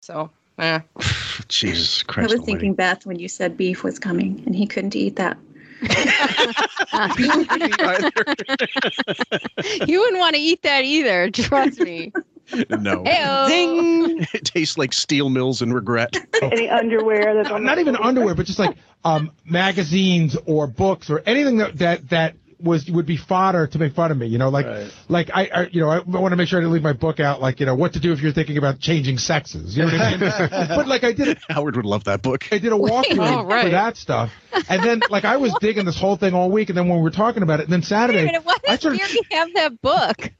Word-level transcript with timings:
So, 0.00 0.30
eh. 0.58 0.80
Jesus 1.48 2.02
Christ. 2.02 2.18
I 2.18 2.32
was 2.32 2.40
almighty. 2.40 2.52
thinking 2.52 2.74
Beth 2.74 3.06
when 3.06 3.18
you 3.18 3.28
said 3.28 3.56
beef 3.56 3.84
was 3.84 3.98
coming, 3.98 4.42
and 4.46 4.54
he 4.54 4.66
couldn't 4.66 4.96
eat 4.96 5.16
that. 5.16 5.38
you 9.86 10.00
wouldn't 10.00 10.18
want 10.18 10.34
to 10.34 10.40
eat 10.40 10.62
that 10.62 10.84
either. 10.84 11.30
Trust 11.30 11.80
me. 11.80 12.12
no. 12.70 13.04
Heyo. 13.04 13.48
Ding. 13.48 14.26
It 14.34 14.44
tastes 14.44 14.76
like 14.76 14.92
steel 14.92 15.30
mills 15.30 15.62
and 15.62 15.74
regret. 15.74 16.16
Any 16.42 16.68
underwear 16.68 17.34
that's 17.34 17.50
on 17.50 17.64
not 17.64 17.78
even 17.78 17.96
underwear, 17.96 18.34
but 18.34 18.46
just 18.46 18.58
like 18.58 18.76
um, 19.04 19.30
magazines 19.44 20.36
or 20.46 20.66
books 20.66 21.08
or 21.08 21.22
anything 21.26 21.56
that 21.58 21.78
that 21.78 22.08
that 22.10 22.34
was 22.62 22.90
would 22.90 23.06
be 23.06 23.16
fodder 23.16 23.66
to 23.66 23.78
make 23.78 23.94
fun 23.94 24.10
of 24.10 24.18
me. 24.18 24.26
You 24.26 24.38
know, 24.38 24.48
like 24.48 24.66
like 25.08 25.30
I, 25.34 25.50
I 25.54 25.66
you 25.72 25.80
know 25.80 25.88
I 25.90 25.98
want 26.00 26.32
to 26.32 26.36
make 26.36 26.48
sure 26.48 26.58
I 26.58 26.62
didn't 26.62 26.72
leave 26.72 26.82
my 26.82 26.92
book 26.92 27.20
out. 27.20 27.40
Like 27.40 27.60
you 27.60 27.66
know 27.66 27.74
what 27.74 27.92
to 27.94 28.00
do 28.00 28.12
if 28.12 28.20
you're 28.20 28.32
thinking 28.32 28.58
about 28.58 28.80
changing 28.80 29.18
sexes. 29.18 29.76
You 29.76 29.84
know 29.86 29.92
what 29.92 30.00
I 30.00 30.10
mean? 30.16 30.20
but 30.68 30.86
like 30.88 31.04
I 31.04 31.12
did 31.12 31.38
Howard 31.48 31.76
would 31.76 31.86
love 31.86 32.04
that 32.04 32.22
book. 32.22 32.46
I 32.52 32.58
did 32.58 32.72
a 32.72 32.76
walkthrough 32.76 33.18
Oh, 33.40 33.44
right. 33.44 33.64
for 33.64 33.70
that 33.70 33.96
stuff, 33.96 34.32
and 34.68 34.82
then 34.82 35.00
like 35.10 35.24
I 35.24 35.36
was 35.36 35.54
digging 35.60 35.84
this 35.84 35.98
whole 35.98 36.16
thing 36.16 36.34
all 36.34 36.50
week, 36.50 36.68
and 36.70 36.76
then 36.78 36.88
when 36.88 36.98
we 36.98 37.02
were 37.02 37.10
talking 37.10 37.42
about 37.42 37.60
it, 37.60 37.64
and 37.64 37.72
then 37.72 37.80
Wait 37.80 37.84
a 37.84 37.88
Saturday, 37.88 38.24
minute, 38.26 38.44
why 38.44 38.56
I 38.66 38.76
does 38.76 38.80
started- 38.80 38.98
Mary 39.00 39.18
have 39.30 39.54
that 39.54 39.80
book? 39.82 40.32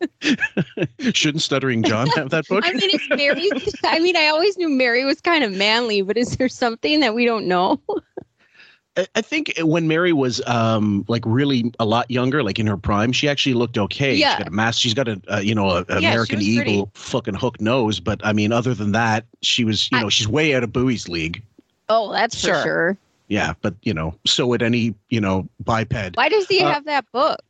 Shouldn't 1.15 1.43
Stuttering 1.43 1.83
John 1.83 2.07
have 2.09 2.31
that 2.31 2.47
book? 2.49 2.65
I 2.67 2.73
mean, 2.73 2.91
is 2.91 3.01
Mary? 3.11 3.51
I 3.85 3.99
mean, 4.01 4.17
I 4.17 4.29
always 4.29 4.57
knew 4.59 4.69
Mary 4.69 5.05
was 5.05 5.21
kind 5.21 5.45
of 5.45 5.53
manly, 5.53 6.03
but 6.03 6.17
is 6.17 6.37
there 6.37 6.49
something 6.49 7.01
that 7.01 7.15
we 7.15 7.25
don't 7.25 7.47
know? 7.47 7.81
I- 8.97 9.07
I 9.15 9.21
think 9.23 9.53
when 9.63 9.87
Mary 9.89 10.13
was 10.13 10.41
um 10.47 11.05
like 11.09 11.23
really 11.27 11.73
a 11.79 11.85
lot 11.85 12.11
younger, 12.11 12.43
like 12.43 12.59
in 12.59 12.67
her 12.67 12.77
prime, 12.77 13.13
she 13.13 13.29
actually 13.29 13.55
looked 13.55 13.79
okay. 13.79 14.15
Yeah. 14.15 14.31
She's 14.37 14.39
got 14.39 14.49
a 14.49 14.51
mask. 14.51 14.81
She's 14.81 14.95
got 14.95 15.09
a, 15.09 15.21
uh 15.33 15.39
you 15.39 15.55
know 15.55 15.71
a, 15.71 15.81
a 15.89 16.01
she 16.01 16.07
American 16.07 16.41
Eagle 16.43 16.87
pretty. 16.87 16.91
fucking 16.95 17.35
hook 17.35 17.61
nose. 17.61 18.01
But 18.01 18.21
I 18.25 18.33
mean, 18.33 18.53
other 18.53 18.75
than 18.75 18.93
that, 18.93 19.25
she 19.43 19.65
was 19.65 19.89
you 19.93 19.99
I- 19.99 20.03
know 20.03 20.09
she's 20.09 20.29
way 20.29 20.55
out 20.55 20.63
of 20.65 20.73
Bowie's 20.73 21.09
league. 21.09 21.43
Oh, 21.89 22.13
that's 22.13 22.37
Sure. 22.39 22.55
for 22.57 22.63
sure. 22.63 22.97
Yeah, 23.29 23.55
but 23.63 23.75
you 23.83 23.95
know, 23.95 24.15
so 24.27 24.47
would 24.49 24.61
any 24.63 24.95
you 25.09 25.21
know 25.21 25.49
biped. 25.65 26.17
Why 26.17 26.29
does 26.29 26.47
he 26.49 26.61
Uh, 26.61 26.73
have 26.73 26.85
that 26.87 27.05
book? 27.13 27.41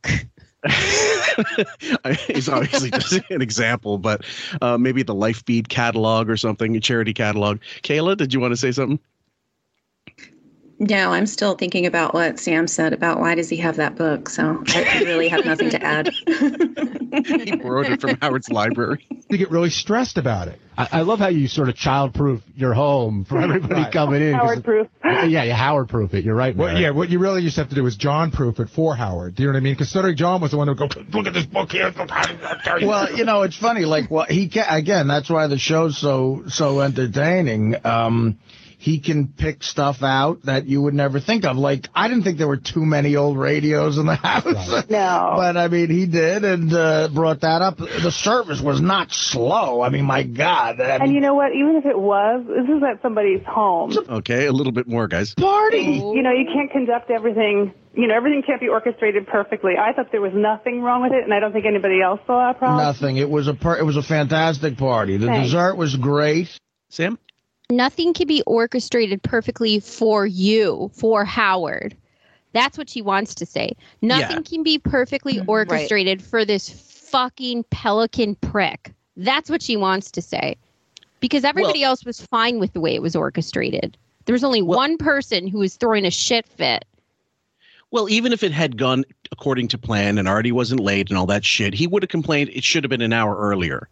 It's 2.29 2.47
obviously 2.49 2.91
just 2.91 3.13
an 3.31 3.41
example, 3.41 3.97
but 3.97 4.23
uh, 4.61 4.77
maybe 4.77 5.01
the 5.03 5.15
Life 5.15 5.43
Feed 5.45 5.69
catalog 5.69 6.29
or 6.29 6.37
something, 6.37 6.75
a 6.75 6.79
charity 6.79 7.13
catalog. 7.13 7.59
Kayla, 7.83 8.15
did 8.17 8.33
you 8.33 8.39
want 8.39 8.51
to 8.51 8.57
say 8.57 8.71
something? 8.71 8.99
No, 10.83 11.11
I'm 11.13 11.27
still 11.27 11.53
thinking 11.53 11.85
about 11.85 12.15
what 12.15 12.39
Sam 12.39 12.67
said 12.67 12.91
about 12.91 13.19
why 13.19 13.35
does 13.35 13.49
he 13.49 13.57
have 13.57 13.75
that 13.75 13.95
book. 13.95 14.27
So 14.29 14.63
I 14.69 15.01
really 15.05 15.27
have 15.27 15.45
nothing 15.45 15.69
to 15.69 15.83
add. 15.83 16.09
He 17.11 17.57
borrowed 17.57 17.87
it 17.87 17.99
from 17.99 18.17
Howard's 18.21 18.49
library. 18.49 19.05
to 19.29 19.37
get 19.37 19.51
really 19.51 19.69
stressed 19.69 20.17
about 20.17 20.47
it. 20.47 20.61
I, 20.77 20.87
I 20.93 21.01
love 21.01 21.19
how 21.19 21.27
you 21.27 21.49
sort 21.49 21.67
of 21.67 21.75
childproof 21.75 22.41
your 22.55 22.73
home 22.73 23.25
for 23.25 23.37
everybody 23.41 23.73
Right. 23.81 23.91
coming 23.91 24.21
in. 24.21 24.33
Howard 24.33 24.63
proof. 24.63 24.87
Yeah, 25.03 25.43
you 25.43 25.51
Howard 25.51 25.89
proof 25.89 26.13
it. 26.13 26.23
You're 26.23 26.35
right, 26.35 26.55
Well, 26.55 26.79
yeah, 26.79 26.91
what 26.91 27.09
you 27.09 27.19
really 27.19 27.41
used 27.41 27.55
to 27.55 27.61
have 27.61 27.69
to 27.69 27.75
do 27.75 27.85
is 27.85 27.97
John 27.97 28.31
proof 28.31 28.61
it 28.61 28.69
for 28.69 28.95
Howard. 28.95 29.35
Do 29.35 29.43
you 29.43 29.49
know 29.49 29.53
what 29.53 29.57
I 29.59 29.61
mean? 29.61 29.73
Because 29.73 29.89
Stuttering 29.89 30.15
John 30.15 30.39
was 30.39 30.51
the 30.51 30.57
one 30.57 30.69
who 30.69 30.73
would 30.75 30.93
go, 30.95 31.01
look 31.17 31.27
at 31.27 31.33
this 31.33 31.45
book 31.45 31.73
here. 31.73 31.93
Well, 32.81 33.13
you 33.13 33.25
know, 33.25 33.41
it's 33.41 33.57
funny. 33.57 33.83
Like, 33.83 34.09
well, 34.09 34.25
he 34.29 34.47
can 34.47 34.65
again. 34.69 35.07
That's 35.07 35.29
why 35.29 35.47
the 35.47 35.57
show's 35.57 35.97
so 35.97 36.43
so 36.47 36.79
entertaining. 36.79 37.75
Um, 37.85 38.39
he 38.81 38.99
can 38.99 39.27
pick 39.27 39.61
stuff 39.61 40.01
out 40.01 40.41
that 40.45 40.65
you 40.65 40.81
would 40.81 40.95
never 40.95 41.19
think 41.19 41.45
of. 41.45 41.55
Like, 41.55 41.87
I 41.93 42.07
didn't 42.07 42.23
think 42.23 42.39
there 42.39 42.47
were 42.47 42.57
too 42.57 42.83
many 42.83 43.15
old 43.15 43.37
radios 43.37 43.99
in 43.99 44.07
the 44.07 44.15
house. 44.29 44.89
No. 44.89 45.33
But 45.35 45.55
I 45.55 45.67
mean, 45.67 45.91
he 45.91 46.07
did 46.07 46.43
and 46.43 46.73
uh, 46.73 47.09
brought 47.13 47.41
that 47.41 47.61
up. 47.61 47.77
The 47.77 48.11
service 48.11 48.59
was 48.59 48.81
not 48.81 49.11
slow. 49.11 49.81
I 49.83 49.89
mean, 49.89 50.05
my 50.05 50.23
God. 50.23 50.81
I 50.81 50.95
And 50.95 51.13
you 51.13 51.19
know 51.19 51.35
what? 51.35 51.51
Even 51.53 51.75
if 51.75 51.85
it 51.85 51.95
was, 51.97 52.43
this 52.47 52.75
is 52.75 52.81
at 52.81 53.03
somebody's 53.03 53.43
home. 53.45 53.93
Okay, 54.09 54.47
a 54.47 54.51
little 54.51 54.73
bit 54.73 54.87
more, 54.87 55.07
guys. 55.07 55.35
party. 55.35 56.01
You 56.01 56.23
know, 56.23 56.31
you 56.31 56.47
can't 56.51 56.71
conduct 56.71 57.11
everything. 57.11 57.75
You 57.93 58.07
know, 58.07 58.15
everything 58.15 58.41
can't 58.41 58.59
be 58.59 58.67
orchestrated 58.69 59.27
perfectly. 59.27 59.73
I 59.77 59.93
thought 59.93 60.11
there 60.11 60.21
was 60.21 60.33
nothing 60.33 60.81
wrong 60.81 61.03
with 61.03 61.11
it, 61.11 61.23
and 61.23 61.31
I 61.35 61.39
don't 61.39 61.53
think 61.53 61.67
anybody 61.67 62.01
else 62.01 62.19
saw 62.25 62.49
a 62.49 62.53
problem. 62.55 62.83
Nothing. 62.83 63.17
It 63.17 63.29
was 63.29 63.47
a 63.47 63.53
per- 63.53 63.77
it 63.77 63.85
was 63.85 63.97
a 63.97 64.01
fantastic 64.01 64.75
party. 64.77 65.17
The 65.17 65.27
Thanks. 65.27 65.49
dessert 65.49 65.75
was 65.75 65.95
great. 65.95 66.49
Sam? 66.89 67.19
Nothing 67.71 68.13
can 68.13 68.27
be 68.27 68.43
orchestrated 68.45 69.23
perfectly 69.23 69.79
for 69.79 70.25
you, 70.25 70.91
for 70.93 71.23
Howard. 71.23 71.95
That's 72.53 72.77
what 72.77 72.89
she 72.89 73.01
wants 73.01 73.33
to 73.35 73.45
say. 73.45 73.75
Nothing 74.01 74.37
Yeah. 74.37 74.43
can 74.43 74.63
be 74.63 74.77
perfectly 74.77 75.35
mm-hmm. 75.35 75.49
orchestrated 75.49 76.21
for 76.21 76.43
this 76.43 76.69
fucking 76.69 77.63
pelican 77.69 78.35
prick. 78.35 78.93
That's 79.15 79.49
what 79.49 79.61
she 79.61 79.77
wants 79.77 80.11
to 80.11 80.21
say. 80.21 80.57
Because 81.21 81.43
everybody 81.43 81.83
else 81.83 82.03
was 82.03 82.19
fine 82.19 82.59
with 82.59 82.73
the 82.73 82.81
way 82.81 82.93
it 82.95 83.01
was 83.01 83.15
orchestrated. 83.15 83.97
There 84.25 84.33
was 84.33 84.43
only 84.43 84.61
Well- 84.61 84.77
one 84.77 84.97
person 84.97 85.47
who 85.47 85.59
was 85.59 85.75
throwing 85.75 86.05
a 86.05 86.11
shit 86.11 86.47
fit. 86.47 86.83
Well, 87.91 88.09
even 88.09 88.31
if 88.31 88.41
it 88.43 88.51
had 88.53 88.77
gone 88.77 89.03
according 89.31 89.67
to 89.69 89.77
plan 89.77 90.17
and 90.17 90.27
already 90.27 90.51
wasn't 90.51 90.79
late 90.81 91.09
and 91.09 91.17
all 91.17 91.25
that 91.27 91.43
shit, 91.43 91.73
he 91.73 91.87
would 91.87 92.03
have 92.03 92.09
complained 92.09 92.49
it 92.53 92.63
should 92.63 92.83
have 92.83 92.89
been 92.89 93.01
an 93.01 93.13
hour 93.13 93.35
earlier. 93.37 93.89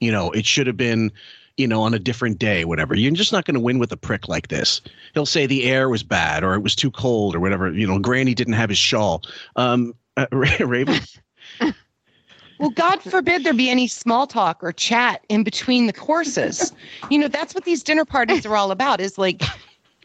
You 0.00 0.12
know, 0.12 0.30
it 0.30 0.46
should 0.46 0.66
have 0.66 0.76
been, 0.78 1.12
you 1.56 1.66
know, 1.68 1.82
on 1.82 1.94
a 1.94 1.98
different 1.98 2.38
day, 2.38 2.64
whatever. 2.64 2.94
You're 2.94 3.12
just 3.12 3.32
not 3.32 3.44
going 3.44 3.54
to 3.54 3.60
win 3.60 3.78
with 3.78 3.92
a 3.92 3.96
prick 3.96 4.28
like 4.28 4.48
this. 4.48 4.80
He'll 5.14 5.26
say 5.26 5.46
the 5.46 5.64
air 5.64 5.88
was 5.88 6.02
bad 6.02 6.42
or 6.42 6.54
it 6.54 6.60
was 6.60 6.74
too 6.74 6.90
cold 6.90 7.34
or 7.34 7.40
whatever. 7.40 7.72
You 7.72 7.86
know, 7.86 7.98
Granny 7.98 8.34
didn't 8.34 8.54
have 8.54 8.68
his 8.68 8.78
shawl. 8.78 9.22
Um, 9.56 9.94
uh, 10.16 10.26
Raven, 10.32 11.00
Well, 12.58 12.70
God 12.70 13.02
forbid 13.02 13.44
there 13.44 13.52
be 13.52 13.68
any 13.68 13.88
small 13.88 14.26
talk 14.26 14.62
or 14.62 14.72
chat 14.72 15.24
in 15.28 15.42
between 15.42 15.86
the 15.86 15.92
courses. 15.92 16.72
You 17.10 17.18
know, 17.18 17.28
that's 17.28 17.54
what 17.54 17.64
these 17.64 17.82
dinner 17.82 18.04
parties 18.04 18.46
are 18.46 18.56
all 18.56 18.70
about 18.70 19.00
is 19.00 19.18
like, 19.18 19.42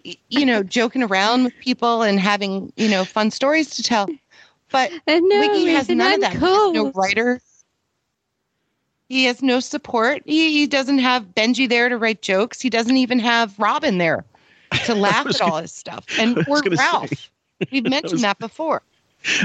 you 0.03 0.45
know, 0.45 0.63
joking 0.63 1.03
around 1.03 1.43
with 1.43 1.53
people 1.59 2.01
and 2.01 2.19
having, 2.19 2.73
you 2.75 2.89
know, 2.89 3.05
fun 3.05 3.29
stories 3.31 3.69
to 3.71 3.83
tell. 3.83 4.09
But 4.71 4.91
And 5.07 5.23
no, 5.29 5.39
Wiggy 5.39 5.67
has 5.67 5.89
none 5.89 6.07
of 6.07 6.13
I'm 6.13 6.19
that. 6.21 6.33
He 6.33 6.39
no 6.39 6.91
cold. 6.91 6.95
writer. 6.95 7.39
He 9.09 9.25
has 9.25 9.41
no 9.41 9.59
support. 9.59 10.21
He, 10.25 10.51
he 10.53 10.67
doesn't 10.67 10.99
have 10.99 11.23
Benji 11.35 11.67
there 11.67 11.89
to 11.89 11.97
write 11.97 12.21
jokes. 12.21 12.61
He 12.61 12.69
doesn't 12.69 12.95
even 12.97 13.19
have 13.19 13.57
Robin 13.59 13.97
there 13.97 14.23
to 14.85 14.95
laugh 14.95 15.25
at 15.25 15.41
all 15.41 15.49
gonna- 15.49 15.61
his 15.63 15.73
stuff. 15.73 16.05
And 16.19 16.37
or 16.47 16.61
gonna 16.61 16.77
say. 16.77 16.83
Ralph. 16.83 17.31
We've 17.71 17.83
mentioned 17.89 18.13
was- 18.13 18.21
that 18.21 18.39
before. 18.39 18.81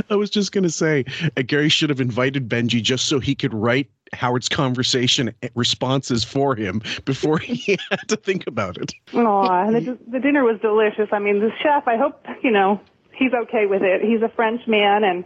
I 0.08 0.14
was 0.14 0.30
just 0.30 0.52
going 0.52 0.62
to 0.62 0.70
say 0.70 1.04
uh, 1.36 1.42
Gary 1.42 1.68
should 1.68 1.90
have 1.90 2.00
invited 2.00 2.48
Benji 2.48 2.80
just 2.80 3.06
so 3.06 3.18
he 3.18 3.34
could 3.34 3.52
write 3.52 3.90
Howard's 4.12 4.48
conversation 4.48 5.34
responses 5.56 6.22
for 6.22 6.54
him 6.54 6.80
before 7.06 7.38
he 7.38 7.76
had 7.90 8.06
to 8.08 8.14
think 8.16 8.46
about 8.46 8.76
it. 8.76 8.92
Aw, 9.14 9.70
the, 9.72 9.98
the 10.06 10.20
dinner 10.20 10.44
was 10.44 10.60
delicious. 10.60 11.08
I 11.10 11.18
mean, 11.18 11.40
the 11.40 11.50
chef, 11.60 11.88
I 11.88 11.96
hope, 11.96 12.24
you 12.40 12.52
know, 12.52 12.80
he's 13.12 13.32
okay 13.32 13.66
with 13.66 13.82
it. 13.82 14.00
He's 14.00 14.22
a 14.22 14.28
French 14.28 14.60
man, 14.68 15.02
and 15.02 15.24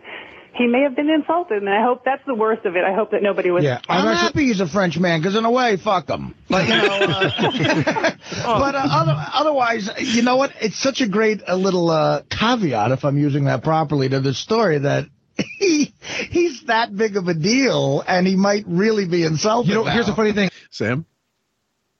he 0.58 0.66
may 0.66 0.82
have 0.82 0.96
been 0.96 1.08
insulted, 1.08 1.58
and 1.62 1.70
I 1.70 1.82
hope 1.82 2.04
that's 2.04 2.24
the 2.26 2.34
worst 2.34 2.66
of 2.66 2.76
it. 2.76 2.84
I 2.84 2.92
hope 2.92 3.12
that 3.12 3.22
nobody 3.22 3.50
was. 3.50 3.62
Yeah, 3.62 3.80
I'm, 3.88 4.02
I'm 4.02 4.08
actually. 4.08 4.26
happy 4.26 4.44
he's 4.46 4.60
a 4.60 4.66
French 4.66 4.98
man 4.98 5.20
because 5.20 5.36
in 5.36 5.44
a 5.44 5.50
way, 5.50 5.76
fuck 5.76 6.08
him. 6.08 6.34
But 6.48 6.68
you 6.68 6.74
know, 6.74 6.84
uh, 6.84 8.16
but 8.44 8.74
uh, 8.74 8.88
other, 8.90 9.16
otherwise, 9.32 9.88
you 9.98 10.22
know 10.22 10.36
what? 10.36 10.52
It's 10.60 10.78
such 10.78 11.00
a 11.00 11.06
great 11.06 11.42
a 11.46 11.56
little 11.56 11.90
uh, 11.90 12.22
caveat, 12.28 12.90
if 12.90 13.04
I'm 13.04 13.16
using 13.16 13.44
that 13.44 13.62
properly, 13.62 14.08
to 14.08 14.20
the 14.20 14.34
story 14.34 14.78
that 14.78 15.06
he 15.58 15.94
he's 16.30 16.64
that 16.64 16.94
big 16.94 17.16
of 17.16 17.28
a 17.28 17.34
deal, 17.34 18.02
and 18.06 18.26
he 18.26 18.34
might 18.34 18.64
really 18.66 19.06
be 19.06 19.22
insulted. 19.22 19.68
You 19.68 19.76
know, 19.76 19.84
now. 19.84 19.92
here's 19.92 20.06
the 20.06 20.14
funny 20.14 20.32
thing. 20.32 20.50
Sam? 20.70 21.06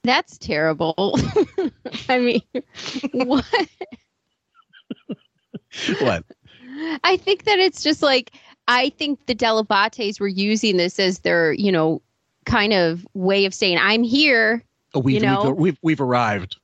That's 0.02 0.36
terrible. 0.38 0.94
I 2.08 2.18
mean, 2.18 2.42
what? 3.12 3.44
What? 6.00 6.24
I 7.04 7.16
think 7.16 7.44
that 7.44 7.58
it's 7.58 7.82
just 7.82 8.02
like 8.02 8.32
I 8.68 8.90
think 8.90 9.26
the 9.26 9.34
Dell'Abates 9.34 10.20
were 10.20 10.28
using 10.28 10.76
this 10.76 10.98
as 11.00 11.20
their, 11.20 11.52
you 11.52 11.72
know, 11.72 12.00
kind 12.44 12.72
of 12.72 13.06
way 13.14 13.44
of 13.44 13.52
saying 13.54 13.78
I'm 13.80 14.02
here, 14.02 14.62
Oh, 14.94 15.00
we've, 15.00 15.16
You 15.16 15.20
know? 15.20 15.50
we've, 15.50 15.56
we've, 15.56 15.78
we've 15.82 16.00
arrived. 16.00 16.56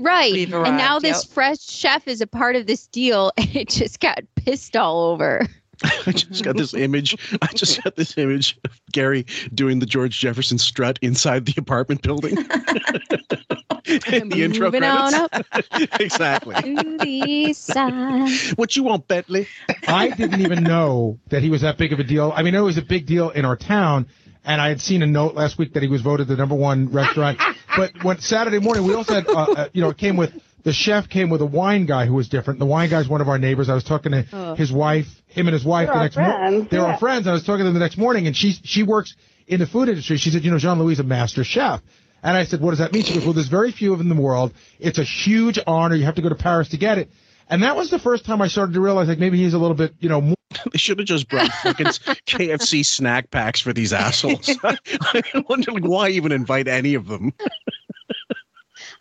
right? 0.00 0.32
We've 0.32 0.54
and 0.54 0.76
now 0.76 0.98
this 0.98 1.24
yep. 1.24 1.32
fresh 1.34 1.60
chef 1.60 2.06
is 2.08 2.20
a 2.20 2.26
part 2.26 2.56
of 2.56 2.66
this 2.66 2.86
deal, 2.86 3.32
and 3.38 3.54
it 3.56 3.68
just 3.68 4.00
got 4.00 4.20
pissed 4.36 4.76
all 4.76 5.10
over. 5.10 5.46
I 6.06 6.12
just 6.12 6.42
got 6.42 6.56
this 6.56 6.72
image. 6.72 7.16
I 7.42 7.48
just 7.54 7.82
got 7.84 7.96
this 7.96 8.16
image 8.16 8.58
of 8.64 8.80
Gary 8.92 9.26
doing 9.54 9.78
the 9.78 9.84
George 9.84 10.18
Jefferson 10.18 10.56
strut 10.56 10.98
inside 11.02 11.44
the 11.44 11.54
apartment 11.58 12.00
building. 12.00 12.38
In 14.12 14.28
the 14.28 14.42
intro 14.42 14.66
Moving 14.66 14.84
on 14.84 15.12
credits. 15.12 15.68
up 15.72 16.00
exactly. 16.00 16.54
to 16.56 16.98
the 16.98 17.52
side. 17.52 18.30
What 18.56 18.74
you 18.76 18.82
want, 18.84 19.06
Bentley? 19.08 19.46
I 19.86 20.10
didn't 20.10 20.40
even 20.40 20.62
know 20.64 21.18
that 21.28 21.42
he 21.42 21.50
was 21.50 21.60
that 21.62 21.78
big 21.78 21.92
of 21.92 22.00
a 22.00 22.04
deal. 22.04 22.32
I 22.34 22.42
mean, 22.42 22.54
it 22.54 22.60
was 22.60 22.78
a 22.78 22.82
big 22.82 23.06
deal 23.06 23.30
in 23.30 23.44
our 23.44 23.56
town, 23.56 24.06
and 24.44 24.60
I 24.60 24.68
had 24.68 24.80
seen 24.80 25.02
a 25.02 25.06
note 25.06 25.34
last 25.34 25.58
week 25.58 25.74
that 25.74 25.82
he 25.82 25.88
was 25.88 26.00
voted 26.02 26.28
the 26.28 26.36
number 26.36 26.54
one 26.54 26.90
restaurant. 26.90 27.40
but 27.76 27.92
when 28.04 28.18
Saturday 28.20 28.58
morning, 28.58 28.84
we 28.84 28.94
also 28.94 29.14
had, 29.14 29.28
uh, 29.28 29.32
uh, 29.32 29.68
you 29.72 29.80
know, 29.82 29.90
it 29.90 29.96
came 29.98 30.16
with 30.16 30.32
the 30.64 30.72
chef 30.72 31.08
came 31.08 31.30
with 31.30 31.40
a 31.42 31.46
wine 31.46 31.86
guy 31.86 32.06
who 32.06 32.14
was 32.14 32.28
different. 32.28 32.58
The 32.58 32.66
wine 32.66 32.90
guy's 32.90 33.08
one 33.08 33.20
of 33.20 33.28
our 33.28 33.38
neighbors. 33.38 33.68
I 33.68 33.74
was 33.74 33.84
talking 33.84 34.10
to 34.12 34.26
Oh. 34.32 34.54
his 34.56 34.72
wife, 34.72 35.06
him 35.28 35.46
and 35.46 35.54
his 35.54 35.64
wife 35.64 35.86
They're 35.86 35.94
the 35.96 36.02
next 36.02 36.16
morning. 36.16 36.36
friends, 36.36 36.70
They 36.70 36.78
were 36.78 36.84
yeah. 36.86 36.92
our 36.94 36.98
friends. 36.98 37.26
I 37.28 37.32
was 37.32 37.44
talking 37.44 37.60
to 37.60 37.64
them 37.66 37.74
the 37.74 37.80
next 37.80 37.96
morning, 37.98 38.26
and 38.26 38.36
she 38.36 38.50
she 38.64 38.82
works 38.82 39.14
in 39.46 39.60
the 39.60 39.66
food 39.66 39.88
industry. 39.88 40.16
She 40.16 40.30
said, 40.30 40.44
you 40.44 40.50
know, 40.50 40.58
Jean 40.58 40.80
Louis 40.80 40.94
is 40.94 40.98
a 41.00 41.04
master 41.04 41.44
chef. 41.44 41.80
And 42.26 42.36
I 42.36 42.42
said, 42.42 42.60
what 42.60 42.70
does 42.70 42.80
that 42.80 42.92
mean? 42.92 43.04
She 43.04 43.14
goes, 43.14 43.22
well, 43.24 43.32
there's 43.34 43.46
very 43.46 43.70
few 43.70 43.92
of 43.92 43.98
them 43.98 44.10
in 44.10 44.16
the 44.16 44.20
world. 44.22 44.52
It's 44.80 44.98
a 44.98 45.04
huge 45.04 45.60
honor. 45.64 45.94
You 45.94 46.04
have 46.06 46.16
to 46.16 46.22
go 46.22 46.28
to 46.28 46.34
Paris 46.34 46.68
to 46.70 46.76
get 46.76 46.98
it. 46.98 47.08
And 47.48 47.62
that 47.62 47.76
was 47.76 47.90
the 47.90 48.00
first 48.00 48.24
time 48.24 48.42
I 48.42 48.48
started 48.48 48.72
to 48.72 48.80
realize 48.80 49.06
like 49.06 49.20
maybe 49.20 49.38
he's 49.38 49.54
a 49.54 49.58
little 49.58 49.76
bit, 49.76 49.94
you 50.00 50.08
know, 50.08 50.20
more 50.20 50.34
They 50.72 50.78
should 50.78 50.98
have 50.98 51.06
just 51.06 51.28
brought 51.28 51.52
fucking 51.62 51.86
KFC 51.86 52.84
snack 52.84 53.30
packs 53.30 53.60
for 53.60 53.72
these 53.72 53.92
assholes. 53.92 54.50
I 54.64 55.22
wonder 55.48 55.70
like, 55.70 55.84
why 55.84 56.08
even 56.08 56.32
invite 56.32 56.66
any 56.66 56.94
of 56.94 57.06
them. 57.06 57.32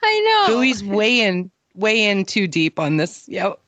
I 0.04 0.45
know. 0.48 0.56
Louis 0.57 0.83
way 0.83 1.22
in 1.22 1.50
way 1.74 2.06
in 2.06 2.25
too 2.25 2.45
deep 2.48 2.77
on 2.77 2.98
this. 2.98 3.27
Yep. 3.27 3.60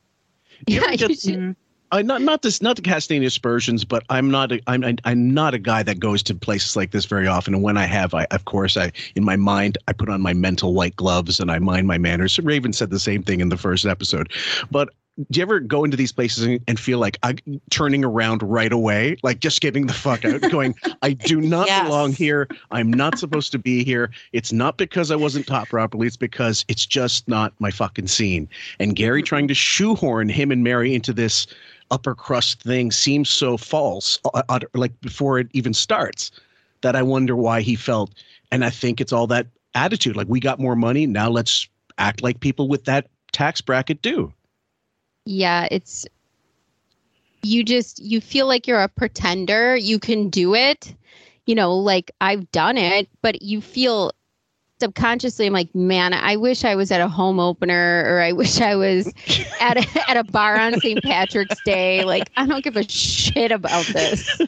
yeah, 0.67 0.85
you 0.85 0.91
you 0.91 0.97
get- 0.97 1.19
should- 1.19 1.55
I 1.91 2.01
not 2.01 2.21
not 2.21 2.41
this 2.41 2.61
not 2.61 2.75
to 2.75 2.81
cast 2.81 3.11
any 3.11 3.25
aspersions, 3.25 3.85
but 3.85 4.03
I'm 4.09 4.29
not 4.29 4.51
a, 4.51 4.61
I'm 4.67 4.83
I- 4.83 4.97
I'm 5.05 5.33
not 5.33 5.53
a 5.53 5.59
guy 5.59 5.83
that 5.83 5.99
goes 5.99 6.21
to 6.23 6.35
places 6.35 6.75
like 6.75 6.91
this 6.91 7.05
very 7.05 7.27
often. 7.27 7.53
And 7.53 7.63
when 7.63 7.77
I 7.77 7.85
have, 7.85 8.13
I 8.13 8.25
of 8.31 8.45
course 8.45 8.75
I 8.77 8.91
in 9.15 9.23
my 9.23 9.35
mind 9.35 9.77
I 9.87 9.93
put 9.93 10.09
on 10.09 10.21
my 10.21 10.33
mental 10.33 10.73
white 10.73 10.95
gloves 10.95 11.39
and 11.39 11.49
I 11.51 11.59
mind 11.59 11.87
my 11.87 11.97
manners. 11.97 12.37
Raven 12.39 12.73
said 12.73 12.89
the 12.89 12.99
same 12.99 13.23
thing 13.23 13.39
in 13.39 13.49
the 13.49 13.57
first 13.57 13.85
episode, 13.85 14.31
but. 14.71 14.89
Do 15.31 15.39
you 15.39 15.41
ever 15.41 15.59
go 15.59 15.83
into 15.83 15.97
these 15.97 16.11
places 16.11 16.43
and, 16.43 16.59
and 16.67 16.79
feel 16.79 16.99
like 16.99 17.17
I 17.23 17.33
turning 17.71 18.05
around 18.05 18.43
right 18.43 18.71
away, 18.71 19.17
like 19.23 19.39
just 19.39 19.61
getting 19.61 19.87
the 19.87 19.93
fuck 19.93 20.23
out, 20.23 20.41
going, 20.51 20.75
I 21.01 21.13
do 21.13 21.41
not 21.41 21.65
Yes. 21.65 21.87
belong 21.87 22.13
here. 22.13 22.47
I'm 22.69 22.91
not 22.93 23.17
supposed 23.17 23.51
to 23.53 23.57
be 23.57 23.83
here. 23.83 24.11
It's 24.31 24.53
not 24.53 24.77
because 24.77 25.09
I 25.09 25.15
wasn't 25.15 25.47
taught 25.47 25.69
properly. 25.69 26.05
It's 26.05 26.17
because 26.17 26.63
it's 26.67 26.85
just 26.85 27.27
not 27.27 27.51
my 27.57 27.71
fucking 27.71 28.05
scene. 28.05 28.47
And 28.79 28.95
Gary 28.95 29.21
mm-hmm. 29.21 29.25
trying 29.25 29.47
to 29.47 29.55
shoehorn 29.55 30.29
him 30.29 30.51
and 30.51 30.63
Mary 30.63 30.93
into 30.93 31.13
this 31.13 31.47
upper 31.91 32.15
crust 32.15 32.63
thing 32.63 32.91
seems 32.91 33.29
so 33.29 33.57
false, 33.57 34.19
uh, 34.25 34.43
uh, 34.49 34.59
like 34.73 34.99
before 35.01 35.39
it 35.39 35.47
even 35.53 35.73
starts, 35.73 36.31
that 36.81 36.95
I 36.95 37.03
wonder 37.03 37.35
why 37.35 37.61
he 37.61 37.75
felt. 37.75 38.13
And 38.51 38.63
I 38.65 38.69
think 38.69 39.01
it's 39.01 39.13
all 39.13 39.27
that 39.27 39.47
attitude. 39.75 40.15
Like 40.15 40.27
we 40.27 40.39
got 40.39 40.59
more 40.59 40.75
money, 40.75 41.05
now 41.05 41.29
let's 41.29 41.67
act 41.97 42.21
like 42.21 42.39
people 42.39 42.67
with 42.67 42.85
that 42.85 43.07
tax 43.31 43.61
bracket 43.61 44.01
do. 44.01 44.33
yeah, 45.25 45.67
it's 45.69 46.05
you 47.43 47.63
just 47.63 47.99
you 47.99 48.21
feel 48.21 48.47
like 48.47 48.67
you're 48.67 48.81
a 48.81 48.89
pretender. 48.89 49.75
You 49.75 49.99
can 49.99 50.29
do 50.29 50.55
it. 50.55 50.95
You 51.45 51.55
know, 51.55 51.75
like 51.75 52.11
I've 52.19 52.51
done 52.51 52.77
it, 52.77 53.09
but 53.21 53.41
you 53.41 53.61
feel 53.61 54.11
subconsciously 54.79 55.47
I'm 55.47 55.53
like, 55.53 55.73
man, 55.73 56.13
I 56.13 56.35
wish 56.35 56.63
I 56.63 56.75
was 56.75 56.91
at 56.91 57.01
a 57.01 57.07
home 57.07 57.39
opener 57.39 58.03
or 58.05 58.21
I 58.21 58.31
wish 58.33 58.61
I 58.61 58.75
was 58.75 59.11
at 59.59 59.77
a, 59.77 60.09
at 60.09 60.17
a 60.17 60.23
bar 60.23 60.59
on 60.59 60.79
St. 60.79 61.03
Patrick's 61.03 61.61
Day. 61.65 62.03
Like 62.03 62.29
I 62.37 62.45
don't 62.45 62.63
give 62.63 62.77
a 62.77 62.87
shit 62.87 63.51
about 63.51 63.85
this. 63.87 64.39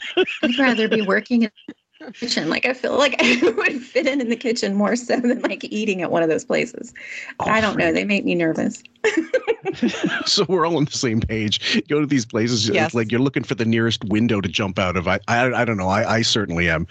I'd 0.43 0.57
rather 0.57 0.87
be 0.87 1.01
working 1.01 1.43
in 1.43 1.51
the 1.67 2.11
kitchen. 2.13 2.49
Like 2.49 2.65
I 2.65 2.73
feel 2.73 2.97
like 2.97 3.15
I 3.19 3.53
would 3.57 3.81
fit 3.81 4.07
in 4.07 4.21
in 4.21 4.29
the 4.29 4.35
kitchen 4.35 4.75
more 4.75 4.95
so 4.95 5.19
than 5.19 5.41
like 5.41 5.63
eating 5.65 6.01
at 6.01 6.11
one 6.11 6.23
of 6.23 6.29
those 6.29 6.45
places. 6.45 6.93
I 7.39 7.61
don't 7.61 7.77
know. 7.77 7.91
They 7.91 8.05
make 8.05 8.25
me 8.25 8.35
nervous. 8.35 8.81
so 10.25 10.45
we're 10.47 10.65
all 10.65 10.77
on 10.77 10.85
the 10.85 10.91
same 10.91 11.19
page. 11.19 11.83
Go 11.87 11.99
to 11.99 12.05
these 12.05 12.25
places, 12.25 12.69
it's 12.69 12.93
like 12.93 13.11
you're 13.11 13.21
looking 13.21 13.43
for 13.43 13.55
the 13.55 13.65
nearest 13.65 14.03
window 14.05 14.41
to 14.41 14.49
jump 14.49 14.77
out 14.77 14.97
of. 14.97 15.07
I, 15.07 15.19
I, 15.27 15.61
I 15.61 15.65
don't 15.65 15.77
know. 15.77 15.89
I, 15.89 16.17
I 16.17 16.21
certainly 16.21 16.69
am. 16.69 16.87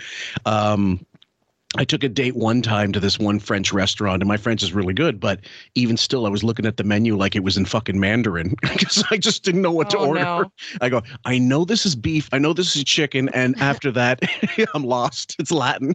Um, 0.46 1.04
I 1.78 1.84
took 1.84 2.02
a 2.02 2.08
date 2.08 2.34
one 2.34 2.60
time 2.60 2.90
to 2.92 2.98
this 3.00 3.20
one 3.20 3.38
French 3.38 3.72
restaurant, 3.72 4.20
and 4.20 4.28
my 4.28 4.36
French 4.36 4.64
is 4.64 4.72
really 4.72 4.92
good. 4.94 5.20
But 5.20 5.40
even 5.76 5.96
still, 5.96 6.26
I 6.26 6.28
was 6.28 6.42
looking 6.42 6.66
at 6.66 6.76
the 6.76 6.82
menu 6.82 7.16
like 7.16 7.36
it 7.36 7.44
was 7.44 7.56
in 7.56 7.64
fucking 7.64 7.98
Mandarin 7.98 8.56
because 8.62 9.04
I 9.12 9.16
just 9.16 9.44
didn't 9.44 9.62
know 9.62 9.70
what 9.70 9.88
to 9.90 9.98
Oh, 9.98 10.08
order. 10.08 10.20
no. 10.20 10.52
I 10.80 10.88
go, 10.88 11.02
I 11.24 11.38
know 11.38 11.64
this 11.64 11.86
is 11.86 11.94
beef. 11.94 12.28
I 12.32 12.38
know 12.38 12.52
this 12.52 12.74
is 12.74 12.82
chicken, 12.82 13.28
and 13.28 13.56
after 13.60 13.92
that, 13.92 14.20
I'm 14.74 14.82
lost. 14.82 15.36
It's 15.38 15.52
Latin. 15.52 15.94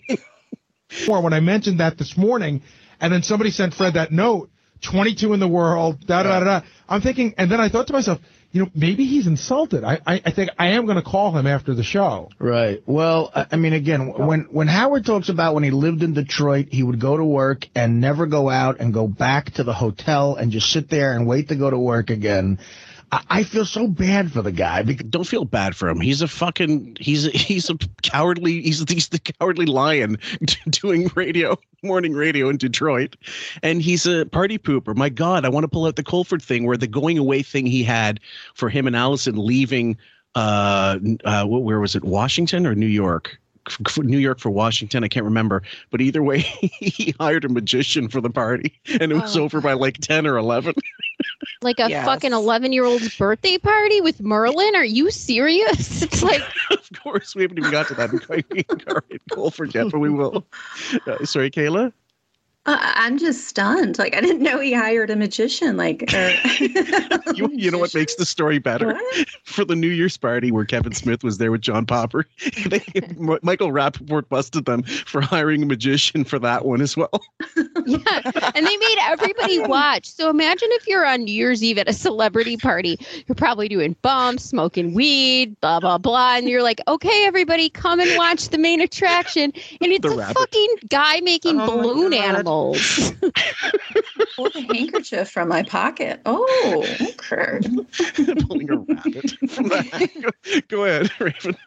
more 1.05 1.21
when 1.21 1.33
I 1.33 1.41
mentioned 1.41 1.79
that 1.81 1.97
this 1.97 2.15
morning, 2.15 2.61
and 3.01 3.11
then 3.11 3.21
somebody 3.21 3.51
sent 3.51 3.73
Fred 3.73 3.95
that 3.95 4.11
note, 4.13 4.49
22 4.81 5.33
in 5.33 5.39
the 5.41 5.47
world, 5.49 6.05
da 6.07 6.23
da 6.23 6.39
da. 6.39 6.45
da. 6.59 6.65
I'm 6.87 7.01
thinking, 7.01 7.33
and 7.37 7.51
then 7.51 7.59
I 7.59 7.67
thought 7.67 7.87
to 7.87 7.93
myself, 7.93 8.19
you 8.53 8.61
know, 8.61 8.69
maybe 8.75 9.05
he's 9.05 9.25
insulted. 9.25 9.83
I 9.83 9.99
I, 10.05 10.21
I 10.23 10.31
think 10.31 10.51
I 10.59 10.69
am 10.69 10.85
going 10.85 10.97
to 10.97 11.03
call 11.03 11.35
him 11.35 11.47
after 11.47 11.73
the 11.73 11.83
show. 11.83 12.29
Right. 12.37 12.81
Well, 12.85 13.31
I 13.33 13.55
mean, 13.57 13.73
again, 13.73 14.13
when 14.13 14.41
when 14.43 14.67
Howard 14.67 15.05
talks 15.05 15.29
about 15.29 15.55
when 15.55 15.63
he 15.63 15.71
lived 15.71 16.03
in 16.03 16.13
Detroit, 16.13 16.67
he 16.69 16.83
would 16.83 17.01
go 17.01 17.17
to 17.17 17.25
work 17.25 17.67
and 17.73 17.99
never 17.99 18.27
go 18.27 18.49
out 18.49 18.79
and 18.79 18.93
go 18.93 19.07
back 19.07 19.51
to 19.55 19.63
the 19.63 19.73
hotel 19.73 20.35
and 20.35 20.51
just 20.51 20.71
sit 20.71 20.87
there 20.87 21.13
and 21.13 21.25
wait 21.27 21.49
to 21.49 21.55
go 21.55 21.69
to 21.69 21.77
work 21.77 22.11
again. 22.11 22.59
I, 23.13 23.23
I 23.29 23.43
feel 23.43 23.65
so 23.65 23.87
bad 23.87 24.31
for 24.31 24.41
the 24.41 24.51
guy 24.51 24.81
because 24.81 25.05
Don't 25.09 25.27
feel 25.27 25.45
bad 25.45 25.75
for 25.75 25.87
him. 25.87 25.99
He's 26.01 26.21
a 26.21 26.27
fucking. 26.27 26.97
He's 26.99 27.27
a, 27.27 27.29
he's 27.29 27.69
a 27.69 27.77
cowardly. 28.01 28.61
He's 28.61 28.83
he's 28.89 29.09
the 29.09 29.19
cowardly 29.19 29.65
lion 29.67 30.17
doing 30.69 31.11
radio, 31.15 31.57
morning 31.83 32.13
radio 32.13 32.49
in 32.49 32.57
Detroit, 32.57 33.15
and 33.61 33.81
he's 33.81 34.05
a 34.07 34.25
party 34.25 34.57
pooper. 34.57 34.95
My 34.95 35.09
God, 35.09 35.45
I 35.45 35.49
want 35.49 35.63
to 35.63 35.67
pull 35.67 35.85
out 35.85 35.95
the 35.95 36.03
Colford 36.03 36.41
thing 36.41 36.65
where 36.65 36.77
the 36.77 36.87
going 36.87 37.17
away 37.17 37.43
thing 37.43 37.65
he 37.67 37.83
had 37.83 38.19
for 38.55 38.69
him 38.69 38.87
and 38.87 38.95
Allison 38.95 39.35
leaving. 39.37 39.97
Uh, 40.35 40.97
uh, 41.25 41.45
where 41.45 41.79
was 41.79 41.95
it? 41.95 42.03
Washington 42.03 42.65
or 42.65 42.73
New 42.73 42.87
York? 42.87 43.37
F- 43.67 43.77
f- 43.85 43.97
New 43.99 44.17
York 44.17 44.39
for 44.39 44.49
Washington. 44.49 45.03
I 45.03 45.07
can't 45.07 45.23
remember, 45.25 45.61
but 45.91 46.01
either 46.01 46.23
way, 46.23 46.39
he 46.79 47.13
hired 47.19 47.45
a 47.45 47.49
magician 47.49 48.09
for 48.09 48.19
the 48.19 48.31
party, 48.31 48.73
and 48.99 49.11
it 49.11 49.15
was 49.15 49.37
Oh. 49.37 49.43
over 49.43 49.61
by 49.61 49.73
like 49.73 49.99
ten 49.99 50.25
or 50.25 50.37
eleven. 50.37 50.73
Like 51.63 51.79
a 51.79 51.89
Yes. 51.89 52.05
fucking 52.05 52.33
11 52.33 52.71
year 52.73 52.85
old's 52.85 53.15
birthday 53.17 53.57
party 53.57 54.01
with 54.01 54.21
Merlin? 54.21 54.75
Are 54.75 54.85
you 54.85 55.09
serious? 55.11 56.03
It's 56.03 56.21
like, 56.21 56.41
of 56.71 56.89
course, 57.01 57.33
we 57.35 57.43
haven't 57.43 57.57
even 57.59 57.71
got 57.71 57.87
to 57.87 57.93
that 57.95 58.11
in 59.35 59.51
for 59.51 59.65
yet, 59.65 59.87
but 59.91 59.99
we 59.99 60.09
will. 60.09 60.45
Uh, 61.07 61.25
sorry, 61.25 61.49
Kayla. 61.49 61.93
Uh, 62.65 62.77
I'm 62.79 63.17
just 63.17 63.45
stunned. 63.47 63.99
Like 63.99 64.15
I 64.15 64.21
didn't 64.21 64.41
know 64.41 64.59
he 64.59 64.71
hired 64.73 65.09
a 65.09 65.15
magician. 65.17 65.75
Like, 65.75 66.03
or, 66.13 66.31
You, 67.35 67.49
you 67.51 67.69
know 67.69 67.77
what 67.77 67.93
makes 67.93 68.15
the 68.15 68.25
story 68.25 68.57
better? 68.59 68.93
What? 68.93 69.27
For 69.43 69.65
the 69.65 69.75
New 69.75 69.89
Year's 69.89 70.15
party 70.15 70.49
where 70.51 70.63
Kevin 70.63 70.93
Smith 70.93 71.23
was 71.23 71.37
there 71.39 71.51
with 71.51 71.59
John 71.61 71.85
Popper, 71.85 72.25
they, 72.67 72.81
Michael 73.17 73.71
Rapaport 73.71 74.29
busted 74.29 74.65
them 74.65 74.83
for 74.83 75.19
hiring 75.21 75.63
a 75.63 75.65
magician 75.65 76.23
for 76.23 76.39
that 76.39 76.65
one 76.65 76.81
as 76.81 76.95
well. 76.95 77.11
yeah. 77.85 78.21
And 78.55 78.65
they 78.65 78.77
made 78.77 78.97
everybody 79.01 79.59
watch. 79.59 80.07
So 80.07 80.29
imagine 80.29 80.69
if 80.71 80.87
you're 80.87 81.05
on 81.05 81.25
New 81.25 81.33
Year's 81.33 81.63
Eve 81.63 81.77
at 81.77 81.89
a 81.89 81.93
celebrity 81.93 82.55
party. 82.57 82.97
You're 83.27 83.35
probably 83.35 83.67
doing 83.67 83.95
bumps, 84.01 84.43
smoking 84.45 84.93
weed, 84.93 85.59
blah, 85.59 85.79
blah, 85.81 85.97
blah. 85.97 86.37
And 86.37 86.47
you're 86.47 86.63
like, 86.63 86.79
okay, 86.87 87.25
everybody, 87.25 87.69
come 87.69 87.99
and 87.99 88.17
watch 88.17 88.49
the 88.49 88.57
main 88.57 88.79
attraction. 88.81 89.51
And 89.81 89.91
it's 89.91 90.01
The 90.03 90.13
a 90.13 90.17
rabbit. 90.17 90.37
fucking 90.37 90.75
guy 90.89 91.19
making 91.21 91.59
Oh 91.59 91.67
balloon 91.67 92.11
God. 92.11 92.19
Animals. 92.53 93.13
pull 94.35 94.49
the 94.49 94.65
handkerchief 94.73 95.29
from 95.29 95.49
my 95.49 95.63
pocket. 95.63 96.21
Oh, 96.25 96.85
okay. 97.01 97.59
Pulling 98.47 98.69
a 98.69 98.77
rabbit 98.77 99.31
from 99.49 99.67
that. 99.69 100.09
Go, 100.21 100.61
go 100.67 100.85
ahead, 100.85 101.11
Raven. 101.19 101.57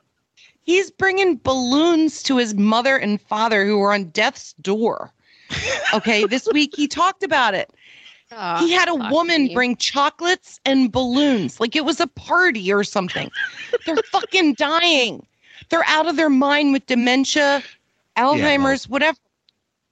He's 0.63 0.91
bringing 0.91 1.41
balloons 1.43 2.23
to 2.25 2.39
his 2.39 2.55
mother 2.55 2.97
and 2.97 3.21
father 3.21 3.65
who 3.65 3.79
were 3.79 3.93
on 3.93 4.07
death's 4.07 4.55
door. 4.55 5.13
Okay, 5.95 6.25
this 6.27 6.49
week 6.53 6.75
he 6.75 6.89
talked 6.89 7.23
about 7.23 7.55
it. 7.55 7.71
Ah, 8.33 8.59
he 8.59 8.73
had 8.73 8.89
a 8.89 8.95
woman 8.97 9.55
bring 9.55 9.77
chocolates 9.77 10.59
and 10.65 10.91
balloons 10.91 11.61
like 11.61 11.77
it 11.77 11.85
was 11.85 12.01
a 12.01 12.09
party 12.09 12.73
or 12.73 12.83
something. 12.83 13.31
They're 13.85 13.97
fucking 14.11 14.55
dying. 14.55 15.25
They're 15.69 15.87
out 15.87 16.09
of 16.09 16.17
their 16.17 16.29
mind 16.29 16.73
with 16.73 16.85
dementia, 16.87 17.63
Alzheimer's, 18.17 18.89
whatever. 18.89 19.17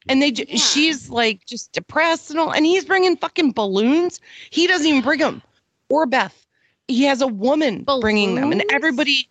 And 0.08 0.20
they, 0.20 0.30
j 0.30 0.44
she's 0.56 1.08
like 1.08 1.46
just 1.46 1.72
depressed 1.72 2.30
and 2.30 2.38
all. 2.38 2.52
And 2.52 2.66
he's 2.66 2.84
bringing 2.84 3.16
fucking 3.16 3.52
balloons. 3.52 4.20
He 4.50 4.66
doesn't 4.66 4.86
even 4.86 5.02
bring 5.02 5.20
them. 5.20 5.42
Or 5.88 6.06
Beth. 6.06 6.46
He 6.88 7.04
has 7.04 7.22
a 7.22 7.26
woman 7.26 7.84
bringing 8.00 8.34
them, 8.34 8.52
and 8.52 8.62
everybody, 8.70 9.28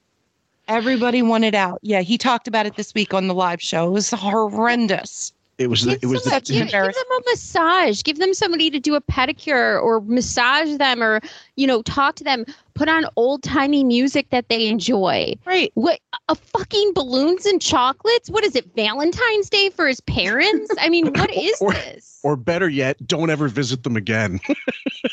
everybody 0.67 1.21
wanted 1.21 1.53
out. 1.53 1.79
Yeah, 1.83 2.01
he 2.01 2.17
talked 2.17 2.47
about 2.47 2.65
it 2.65 2.75
this 2.75 2.93
week 2.95 3.13
on 3.13 3.27
the 3.27 3.35
live 3.35 3.61
show. 3.61 3.87
It 3.87 3.91
was 3.91 4.09
horrendous. 4.09 5.33
It 5.57 5.67
was 5.67 5.83
the, 5.83 5.91
Give 5.91 6.03
it 6.03 6.07
was 6.07 6.23
the, 6.23 6.31
give, 6.31 6.69
give 6.69 6.71
them 6.71 6.93
a 6.93 7.21
massage. 7.29 8.01
Give 8.03 8.17
them 8.17 8.33
somebody 8.33 8.69
to 8.71 8.79
do 8.79 8.95
a 8.95 9.01
pedicure 9.01 9.81
or 9.81 10.01
massage 10.01 10.77
them 10.77 11.03
or, 11.03 11.21
you 11.55 11.67
know, 11.67 11.81
talk 11.83 12.15
to 12.15 12.23
them. 12.23 12.45
Put 12.73 12.89
on 12.89 13.05
old 13.17 13.43
timey 13.43 13.83
music 13.83 14.31
that 14.31 14.49
they 14.49 14.67
enjoy. 14.67 15.35
Right. 15.45 15.71
What 15.75 15.99
a 16.27 16.33
fucking 16.33 16.93
balloons 16.95 17.45
and 17.45 17.61
chocolates? 17.61 18.31
What 18.31 18.43
is 18.43 18.55
it? 18.55 18.65
Valentine's 18.75 19.47
Day 19.49 19.69
for 19.69 19.87
his 19.87 20.01
parents? 20.01 20.73
I 20.79 20.89
mean, 20.89 21.13
what 21.13 21.31
is 21.35 21.55
Or- 21.61 21.73
this? 21.73 22.19
or 22.23 22.35
better 22.35 22.69
yet, 22.69 23.05
don't 23.05 23.29
ever 23.29 23.47
visit 23.47 23.83
them 23.83 23.95
again. 23.95 24.39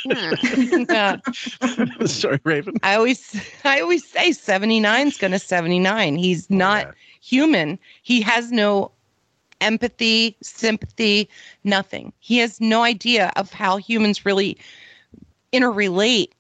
Yeah. 0.05 0.35
Yeah. 0.89 1.17
Sorry, 2.07 2.41
Raven. 2.45 2.75
I 2.83 2.95
always 2.95 3.37
I 3.65 3.81
always 3.81 4.07
say 4.07 4.33
79 4.33 5.09
is 5.09 5.17
going 5.17 5.33
to 5.33 5.39
79. 5.39 6.17
He's 6.17 6.49
not 6.49 6.87
yeah. 6.87 6.93
human. 7.21 7.79
He 8.03 8.21
has 8.23 8.51
no 8.53 8.93
empathy, 9.61 10.37
sympathy, 10.43 11.29
nothing. 11.64 12.12
He 12.21 12.38
has 12.38 12.61
no 12.61 12.83
idea 12.83 13.33
of 13.37 13.52
how 13.52 13.76
humans 13.76 14.25
really 14.25 14.57
interrelate 15.52 16.31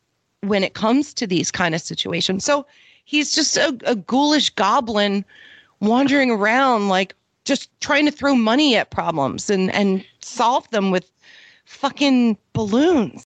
when 0.42 0.64
it 0.64 0.74
comes 0.74 1.12
to 1.14 1.26
these 1.26 1.50
kind 1.50 1.74
of 1.74 1.80
situations. 1.80 2.44
So 2.44 2.66
he's 3.04 3.34
just 3.34 3.56
a, 3.56 3.76
a 3.84 3.96
ghoulish 3.96 4.50
goblin 4.50 5.24
wandering 5.80 6.30
around 6.30 6.88
like 6.88 7.14
just 7.44 7.68
trying 7.80 8.06
to 8.06 8.12
throw 8.12 8.34
money 8.34 8.76
at 8.76 8.90
problems 8.90 9.50
and 9.50 9.72
and 9.74 10.04
solve 10.20 10.68
them 10.70 10.90
with 10.90 11.10
fucking 11.64 12.36
balloons. 12.52 13.18